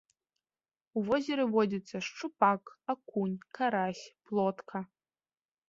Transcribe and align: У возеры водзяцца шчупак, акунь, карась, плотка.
У 0.99 1.03
возеры 1.09 1.45
водзяцца 1.57 1.97
шчупак, 2.07 2.73
акунь, 2.95 3.37
карась, 3.61 4.03
плотка. 4.27 4.79